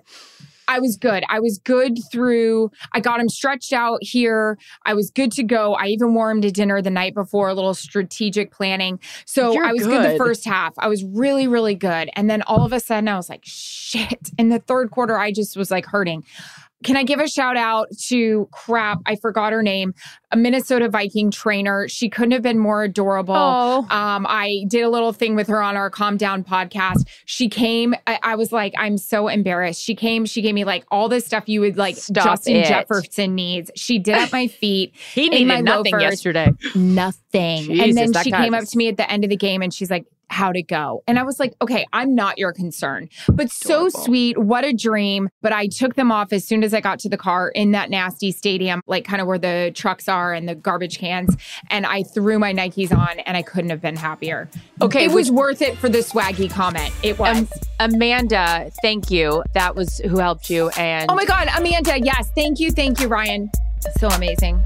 [0.69, 1.25] I was good.
[1.29, 2.71] I was good through.
[2.93, 4.57] I got him stretched out here.
[4.87, 5.75] I was good to go.
[5.75, 8.99] I even wore him to dinner the night before, a little strategic planning.
[9.27, 10.03] So You're I was good.
[10.03, 10.13] good.
[10.15, 10.73] the first half.
[10.79, 12.11] I was really, really good.
[12.15, 14.31] And then all of a sudden, I was like, shit.
[14.39, 16.25] In the third quarter, I just was like hurting.
[16.83, 18.99] Can I give a shout out to crap?
[19.07, 19.95] I forgot her name,
[20.31, 21.89] a Minnesota Viking trainer.
[21.89, 23.35] She couldn't have been more adorable.
[23.37, 23.87] Oh.
[23.91, 27.07] Um, I did a little thing with her on our Calm Down podcast.
[27.27, 27.95] She came.
[28.07, 29.83] I, I was like, I'm so embarrassed.
[29.83, 30.25] She came.
[30.25, 31.97] She gave me like all the stuff you would like.
[31.97, 32.67] Stop Justin it.
[32.67, 33.71] Jefferson needs.
[33.77, 34.95] She did at my feet.
[35.13, 36.03] He in my needed nothing loafers.
[36.03, 36.53] yesterday.
[36.75, 37.81] Nothing.
[37.81, 39.91] and then she came up to me at the end of the game and she's
[39.91, 41.05] like, how'd it go?
[41.07, 44.39] And I was like, okay, I'm not your concern, but so sweet.
[44.39, 45.29] What a dream.
[45.43, 47.91] But I took them off as soon as I got to the car in that
[47.91, 51.37] nasty stadium, like kind of where the trucks are and the garbage cans.
[51.71, 54.49] And I threw my Nikes on and I couldn't have been happier.
[54.81, 56.93] Okay, It was worth it for the swaggy comment.
[57.03, 57.39] It was.
[57.39, 57.49] Um,
[57.95, 59.43] Amanda, thank you.
[59.55, 60.71] That was who helped you.
[60.71, 62.01] And oh my God, Amanda.
[62.01, 62.31] Yes.
[62.35, 62.71] Thank you.
[62.71, 63.51] Thank you, Ryan.
[63.99, 64.63] So amazing.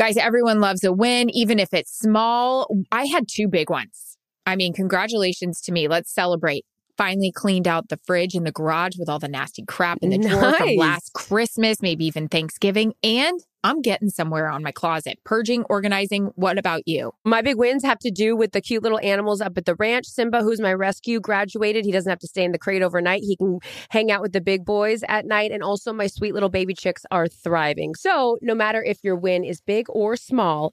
[0.00, 2.66] Guys, everyone loves a win, even if it's small.
[2.90, 4.16] I had two big ones.
[4.46, 5.88] I mean, congratulations to me.
[5.88, 6.64] Let's celebrate.
[6.96, 10.16] Finally cleaned out the fridge in the garage with all the nasty crap in the
[10.16, 12.94] drawer from last Christmas, maybe even Thanksgiving.
[13.02, 15.18] And I'm getting somewhere on my closet.
[15.24, 16.30] Purging, organizing.
[16.34, 17.12] What about you?
[17.24, 20.06] My big wins have to do with the cute little animals up at the ranch.
[20.06, 21.84] Simba, who's my rescue, graduated.
[21.84, 23.22] He doesn't have to stay in the crate overnight.
[23.22, 23.58] He can
[23.90, 25.50] hang out with the big boys at night.
[25.52, 27.94] And also, my sweet little baby chicks are thriving.
[27.94, 30.72] So, no matter if your win is big or small,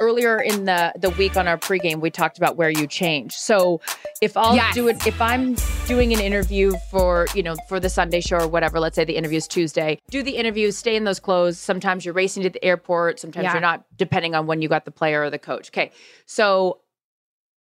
[0.00, 3.34] Earlier in the the week on our pregame, we talked about where you change.
[3.36, 3.80] So
[4.20, 4.74] if I'll Yes.
[4.74, 5.54] do it, if I'm
[5.86, 9.16] doing an interview for you know for the Sunday show or whatever, let's say the
[9.16, 11.58] interview is Tuesday, do the interview, stay in those clothes.
[11.58, 13.18] Sometimes you're racing to the airport.
[13.20, 13.52] Sometimes Yeah.
[13.54, 15.68] you're not, depending on when you got the player or the coach.
[15.70, 15.90] Okay,
[16.26, 16.78] so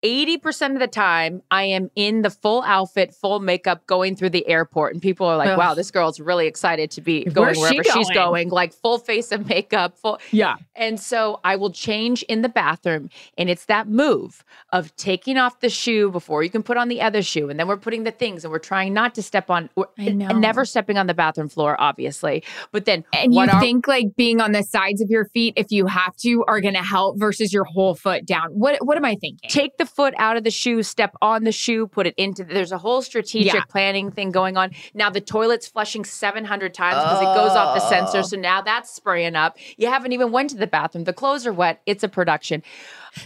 [0.04, 4.48] 80% of the time, I am in the full outfit, full makeup, going through the
[4.48, 4.94] airport.
[4.94, 5.58] And people are like, Ugh.
[5.58, 8.14] wow, this girl's really excited to be going Where's she wherever she's going?
[8.48, 10.20] going, like full face of makeup, full.
[10.32, 10.58] Yeah.
[10.76, 13.10] And so I will change in the bathroom.
[13.38, 17.02] And it's that move of taking off the shoe before you can put on the
[17.02, 17.50] other shoe.
[17.50, 20.28] And then we're putting the things and we're trying not to step on, I know.
[20.28, 22.44] never stepping on the bathroom floor, obviously.
[22.72, 25.72] But then, And you are- think like being on the sides of your feet, if
[25.72, 28.50] you have to, are going to help versus your whole foot down.
[28.52, 29.50] What What am I thinking?
[29.50, 32.44] take the foot out of the shoe, step on the shoe, put it into.
[32.44, 33.62] There's a whole strategic Yeah.
[33.70, 34.72] planning thing going on.
[34.94, 38.24] Now the toilet's flushing 700 times because it goes off the sensor.
[38.24, 39.58] So now that's spraying up.
[39.78, 41.06] You haven't even went to the bathroom.
[41.06, 41.82] The clothes are wet.
[41.86, 42.64] It's a production.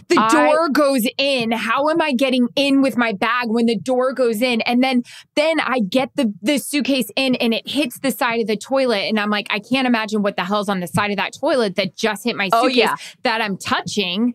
[0.08, 1.52] the I- door goes in.
[1.52, 4.62] How am I getting in with my bag when the door goes in?
[4.62, 5.02] And then
[5.34, 9.02] then I get the the suitcase in and it hits the side of the toilet.
[9.08, 11.76] And I'm like, I can't imagine what the hell's on the side of that toilet
[11.76, 12.96] that just hit my Oh, suitcase yeah.
[13.24, 14.32] that I'm touching.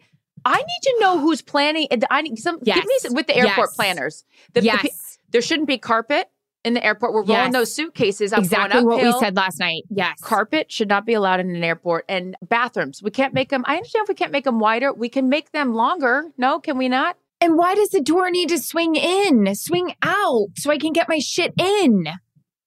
[0.47, 1.87] I need to know who's planning.
[2.09, 2.59] I need some.
[2.59, 3.75] Give me some, with the airport Yes.
[3.75, 4.25] planners.
[4.53, 4.81] The- the yes.
[4.81, 4.89] pe-
[5.31, 6.29] there shouldn't be carpet
[6.63, 7.13] in the airport.
[7.13, 7.53] We're rolling Yes.
[7.53, 9.83] those suitcases up, exactly what we said last night.
[9.89, 10.19] Yes.
[10.21, 13.01] Carpet should not be allowed in an airport and bathrooms.
[13.03, 13.63] We can't make them.
[13.67, 16.31] I understand if we can't make them wider, we can make them longer.
[16.37, 17.17] No, can we not?
[17.39, 21.07] And why does the door need to swing in, swing out so I can get
[21.07, 22.07] my shit in?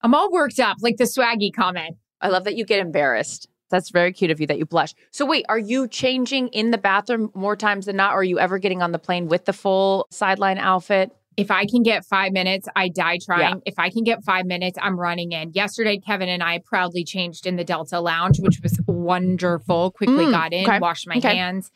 [0.02, 1.96] I'm all worked up, like the swaggy comment.
[2.20, 3.48] I love that you get embarrassed.
[3.70, 4.94] That's very cute of you that you blush.
[5.10, 8.12] So wait, are you changing in the bathroom more times than not?
[8.12, 11.12] Or are you ever getting on the plane with the full sideline outfit?
[11.36, 13.54] If I can get five minutes, I die trying.
[13.54, 13.62] Yeah.
[13.64, 15.52] If I can get five minutes, I'm running in.
[15.52, 19.92] Yesterday, Kevin and I proudly changed in the Delta Lounge, which was wonderful.
[19.92, 21.36] Quickly Mm, got in, okay, washed my okay.
[21.36, 21.70] hands.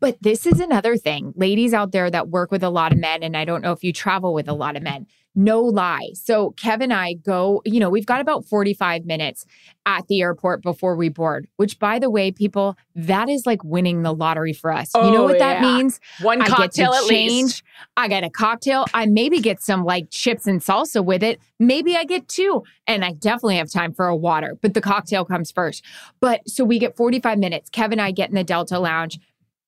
[0.00, 1.32] But this is another thing.
[1.36, 3.82] Ladies out there that work with a lot of men, and I don't know if
[3.84, 5.06] you travel with a lot of men,
[5.36, 6.10] no lie.
[6.14, 9.44] So, Kevin and I go, you know, we've got about 45 minutes
[9.84, 14.02] at the airport before we board, which, by the way, people, that is like winning
[14.02, 14.92] the lottery for us.
[14.94, 15.98] you know Oh, what that means?
[16.22, 17.42] One I cocktail at change.
[17.42, 17.62] least.
[17.96, 18.84] I get a cocktail.
[18.94, 21.40] I maybe get some like chips and salsa with it.
[21.58, 22.62] Maybe I get two.
[22.86, 25.82] And I definitely have time for a water, but the cocktail comes first.
[26.20, 27.70] But so we get 45 minutes.
[27.70, 29.18] Kevin and I get in the Delta Lounge.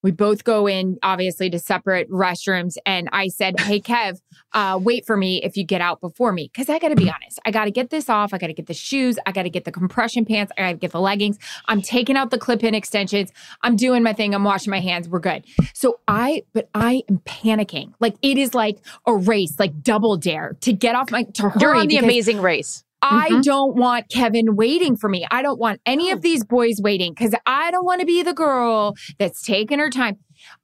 [0.06, 2.76] We both go in, obviously, to separate restrooms.
[2.86, 4.20] And I said, Hey, Kev,
[4.52, 6.48] uh, wait for me if you get out before me.
[6.50, 7.40] Cause I got to be honest.
[7.44, 8.32] I got to get this off.
[8.32, 9.18] I got to get the shoes.
[9.26, 10.52] I got to get the compression pants.
[10.56, 11.38] I got to get the leggings.
[11.66, 13.32] I'm taking out the clip in extensions.
[13.62, 14.32] I'm doing my thing.
[14.32, 15.08] I'm washing my hands.
[15.08, 15.44] We're good.
[15.74, 17.92] So I, but I am panicking.
[17.98, 21.60] Like it is like a race, like double dare to get off my, to hurry.
[21.60, 22.84] You're on the amazing race.
[23.02, 23.42] I Mhm.
[23.42, 25.26] don't want Kevin waiting for me.
[25.30, 28.32] I don't want any of these boys waiting because I don't want to be the
[28.32, 30.18] girl that's taking her time.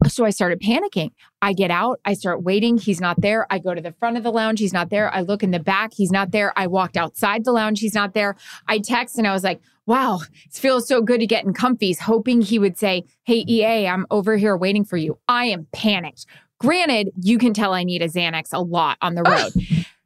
[0.09, 1.11] So I started panicking.
[1.41, 2.79] I get out, I start waiting.
[2.79, 3.47] He's not there.
[3.51, 4.61] I go to the front of the lounge.
[4.61, 5.13] He's not there.
[5.15, 5.93] I look in the back.
[5.95, 6.53] He's not there.
[6.57, 7.81] I walked outside the lounge.
[7.81, 8.37] He's not there.
[8.69, 11.99] I text and I was like, wow, it feels so good to get in comfies,
[11.99, 15.19] hoping he would say, hey, EA, I'm over here waiting for you.
[15.29, 16.27] I am panicked.
[16.61, 19.53] Granted, you can tell I need a Xanax a lot on the road.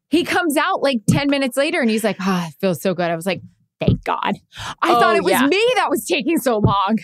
[0.09, 3.11] He comes out like 10 minutes later and he's like, ah, it feels so good.
[3.11, 3.43] I was like,
[3.81, 4.35] thank God.
[4.83, 5.47] I thought Oh, it was yeah.
[5.47, 6.99] me that was taking so long.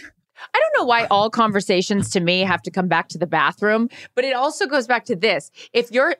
[0.54, 3.88] I don't know why all conversations to me have to come back to the bathroom,
[4.14, 5.50] but it also goes back to this.
[5.72, 6.16] If you're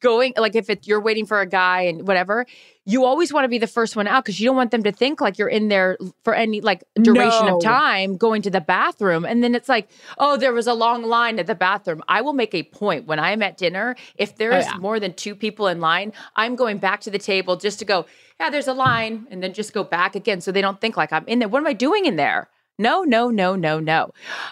[0.00, 2.46] going, like if it, you're waiting for a guy and whatever,
[2.84, 4.92] you always want to be the first one out because you don't want them to
[4.92, 7.56] think like you're in there for any like duration No.
[7.56, 9.24] of time going to the bathroom.
[9.24, 9.88] And then it's like,
[10.18, 12.02] oh, there was a long line at the bathroom.
[12.08, 13.96] I will make a point when I'm at dinner.
[14.16, 14.78] If there oh, is Oh, yeah.
[14.78, 18.06] more than two people in line, I'm going back to the table just to go,
[18.38, 21.12] yeah, there's a line, and then just go back again so they don't think like
[21.12, 21.48] I'm in there.
[21.48, 22.48] What am I doing in there?
[22.78, 24.10] No, no, no, no, no.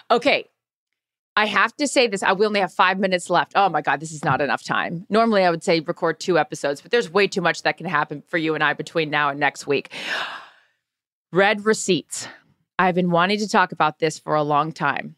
[0.09, 0.45] Okay.
[1.37, 2.23] I have to say this.
[2.23, 3.53] I we only have five minutes left.
[3.55, 5.05] Oh my God, this is not enough time.
[5.09, 8.23] Normally, I would say record two episodes, but there's way too much that can happen
[8.27, 9.91] for you and I between now and next week.
[11.31, 12.27] Read receipts.
[12.79, 15.15] I've been wanting to talk about this for a long time.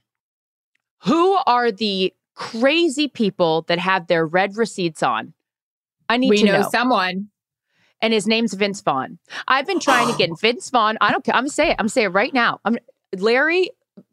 [1.04, 5.34] Who are the crazy people that have their read receipts on?
[6.10, 7.28] I need we to know, know someone.
[8.02, 9.20] and his name's Vince Vaughn.
[9.48, 10.98] I've been trying to get Vince Vaughn.
[11.02, 11.36] I don't care.
[11.36, 11.74] I'm gonna say it.
[11.74, 12.60] I'm gonna say it right now.
[12.66, 12.78] I'm
[13.16, 13.70] Larry.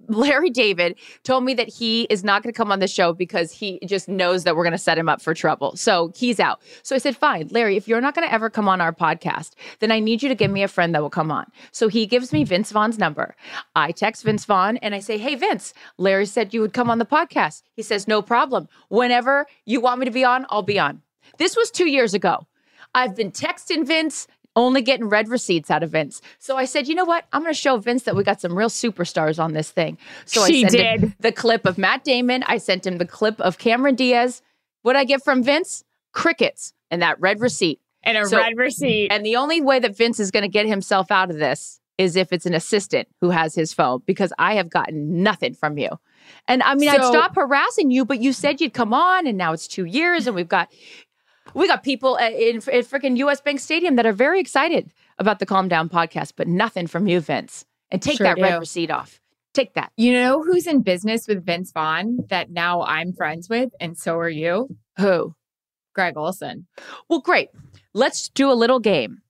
[0.08, 3.52] Larry David told me that he is not going to come on the show because
[3.52, 5.76] he just knows that we're going to set him up for trouble.
[5.76, 6.60] So he's out.
[6.82, 9.52] So I said, fine, Larry, if you're not going to ever come on our podcast,
[9.80, 11.46] then I need you to give me a friend that will come on.
[11.72, 13.34] So he gives me Vince Vaughn's number.
[13.74, 16.98] I text Vince Vaughn and I say, hey, Vince, Larry said you would come on
[16.98, 17.62] the podcast.
[17.74, 18.68] He says, no problem.
[18.88, 21.02] Whenever you want me to be on, I'll be on.
[21.38, 22.46] This was two years ago.
[22.96, 26.20] I've been texting Vince, only getting read receipts out of Vince.
[26.38, 27.24] So I said, you know what?
[27.32, 29.98] I'm going to show Vince that we got some real superstars on this thing.
[30.26, 31.14] So She I sent him did.
[31.20, 32.44] the clip of Matt Damon.
[32.46, 34.42] I sent him the clip of Cameron Diaz.
[34.82, 35.82] What I get from Vince?
[36.12, 37.80] Crickets and that read receipt.
[38.04, 39.10] And a So- read receipt.
[39.10, 42.16] And the only way that Vince is going to get himself out of this is
[42.16, 45.90] if it's an assistant who has his phone because I have gotten nothing from you.
[46.48, 49.52] And I mean, I'd stop harassing you, but you said you'd come on, and now
[49.52, 50.70] it's two years, and we've got
[51.52, 53.40] we got people in, in freaking U.S.
[53.40, 57.20] Bank Stadium that are very excited about the Calm Down podcast, but nothing from you,
[57.20, 57.64] Vince.
[57.90, 59.20] And take Sure that read receipt off.
[59.52, 59.92] Take that.
[59.96, 64.16] You know who's in business with Vince Vaughn that now I'm friends with, and so
[64.18, 64.76] are you?
[64.98, 65.34] Who?
[65.94, 66.66] Greg Olsen.
[67.08, 67.50] Well, great.
[67.92, 69.22] Let's do a little game.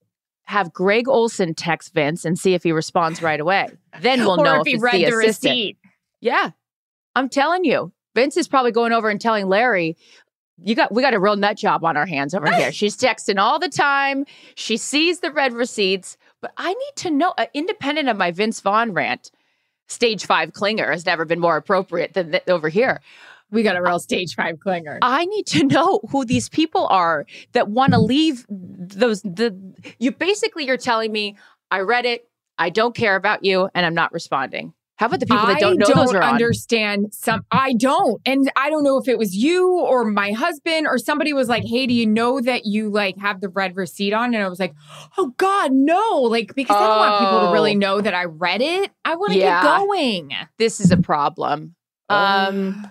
[0.45, 3.69] Have Greg Olsen text Vince and see if he responds right away.
[4.01, 5.79] Then we'll know if if he read the the, receipt.
[6.21, 6.51] Yeah.
[7.15, 7.93] I'm telling you.
[8.15, 9.97] Vince is probably going over and telling Larry,
[10.63, 12.73] you got we got a real nut job on our hands over here.
[12.73, 14.25] She's texting all the time.
[14.55, 18.61] She sees the read receipts, but I need to know uh, independent of my Vince
[18.61, 19.31] Vaughn rant.
[19.87, 23.01] Stage 5 clinger has never been more appropriate than th- over here.
[23.51, 24.99] We got a real stage five clinger.
[25.03, 29.57] I need to know who these people are that want to leave those the
[29.99, 31.37] you basically you're telling me
[31.71, 32.29] I read it,
[32.59, 34.75] I don't care about you and I'm not responding.
[34.97, 36.35] How about the people that don't know I don't are on?
[36.35, 37.45] understand some.
[37.51, 41.33] I don't, and I don't know if it was you or my husband or somebody
[41.33, 44.45] was like, "Hey, do you know that you like have the read receipt on?" And
[44.45, 44.73] I was like,
[45.19, 47.51] "Oh God, no!" Like because I don't want people to Oh.
[47.51, 48.93] really know that I read it.
[49.05, 49.61] I want to Yeah.
[49.61, 50.31] get going.
[50.59, 51.75] this is a problem.
[52.09, 52.89] Um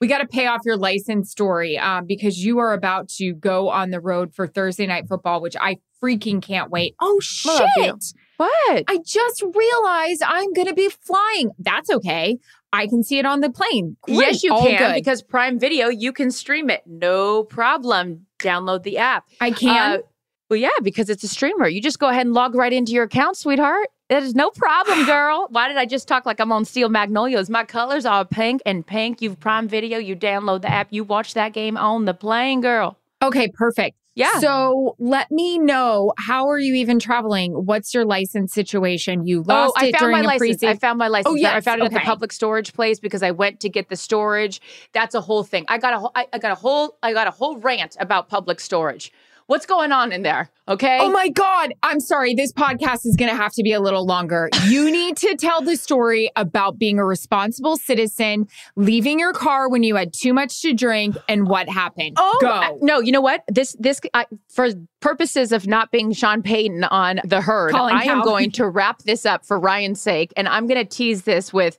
[0.00, 3.68] We got to pay off your license story um, because you are about to go
[3.68, 6.94] on the road for Thursday night football, which I freaking can't wait.
[7.00, 8.04] Oh shit!
[8.38, 8.84] What?
[8.88, 11.50] I just realized I'm going to be flying.
[11.58, 12.38] That's okay.
[12.72, 13.96] I can see it on the plane.
[14.02, 14.18] Great.
[14.18, 14.94] yes, you All can good.
[14.94, 16.82] because Prime Video, you can stream it.
[16.86, 18.26] No problem.
[18.38, 19.24] Download the app.
[19.40, 19.98] I can.
[19.98, 20.02] Uh,
[20.50, 21.68] well, yeah, because it's a streamer.
[21.68, 23.88] You just go ahead and log right into your account, sweetheart.
[24.08, 25.46] That is no problem, girl.
[25.50, 27.50] Why did I just talk like I'm on Steel Magnolias?
[27.50, 29.20] My colors are pink and pink.
[29.20, 29.98] You've Prime Video.
[29.98, 30.88] You download the app.
[30.90, 32.96] You watch that game on the plane, girl.
[33.22, 33.96] okay, perfect.
[34.18, 34.40] Yeah.
[34.40, 37.52] So let me know how are you even traveling?
[37.52, 39.24] What's your license situation?
[39.24, 40.38] You oh, lost oh, I it found during my a license.
[40.40, 40.70] pre-save.
[40.70, 41.40] I found my license.
[41.40, 43.96] Oh, I found it at the public storage place because I went to get the
[43.96, 44.60] storage.
[44.92, 45.66] That's a whole thing.
[45.68, 46.10] I got a whole.
[46.16, 46.98] I, I got a whole.
[47.00, 49.12] I got a whole rant about public storage.
[49.48, 50.50] What's going on in there?
[50.68, 50.98] Okay.
[51.00, 51.72] Oh my God.
[51.82, 52.34] I'm sorry.
[52.34, 54.50] This podcast is going to have to be a little longer.
[54.66, 58.46] You need to tell the story about being a responsible citizen,
[58.76, 62.16] leaving your car when you had too much to drink, and what happened.
[62.18, 62.50] Oh Go.
[62.50, 63.00] uh, no!
[63.00, 63.42] You know what?
[63.48, 64.68] This this I, for
[65.00, 68.98] purposes of not being Sean Payton on the herd, Colin I am going to wrap
[69.04, 71.78] this up for Ryan's sake, and I'm going to tease this with.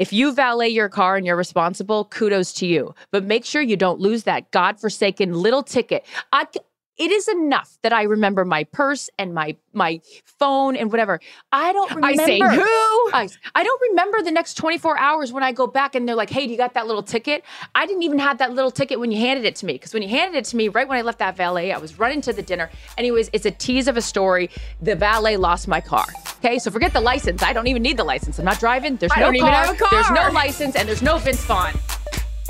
[0.00, 2.96] If you valet your car and you're responsible, kudos to you.
[3.12, 6.04] But make sure you don't lose that godforsaken little ticket.
[6.32, 6.48] I,
[6.96, 11.18] it is enough that I remember my purse and my my phone and whatever.
[11.50, 12.22] I don't remember.
[12.22, 13.10] I say, who?
[13.12, 16.30] I, I don't remember the next 24 hours when I go back and they're like,
[16.30, 17.42] hey, do you got that little ticket?
[17.74, 19.72] I didn't even have that little ticket when you handed it to me.
[19.72, 21.98] Because when you handed it to me, right when I left that valet, I was
[21.98, 22.70] running to the dinner.
[22.96, 24.48] Anyways, it's a tease of a story.
[24.80, 26.06] The valet lost my car.
[26.38, 27.42] Okay, so forget the license.
[27.42, 28.38] I don't even need the license.
[28.38, 28.96] I'm not driving.
[28.96, 29.88] There's I no don't even have a car.
[29.90, 31.74] There's no license and there's no Vince Vaughn.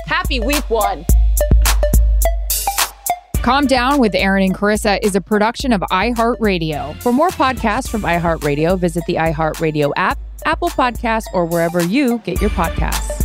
[0.05, 1.05] Happy week one.
[3.45, 6.99] Calm Down with Erin and Charissa is a production of iHeartRadio.
[7.03, 12.41] For more podcasts from iHeartRadio, visit the iHeartRadio app, Apple Podcasts, or wherever you get
[12.41, 13.24] your podcasts.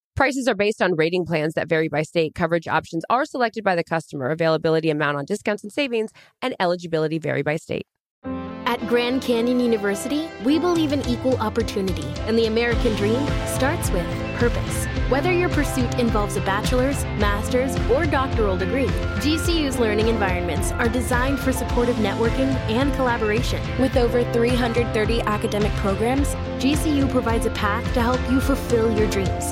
[0.15, 2.35] Prices are based on rating plans that vary by state.
[2.35, 4.29] Coverage options are selected by the customer.
[4.29, 7.85] Availability, amount on discounts and savings, and eligibility vary by state.
[8.65, 14.05] At Grand Canyon University, we believe in equal opportunity, and the American dream starts with
[14.35, 14.85] purpose.
[15.09, 18.87] Whether your pursuit involves a bachelor's, master's, or doctoral degree,
[19.19, 23.61] GCU's learning environments are designed for supportive networking and collaboration.
[23.79, 26.29] With over 330 academic programs,
[26.63, 29.51] GCU provides a path to help you fulfill your dreams.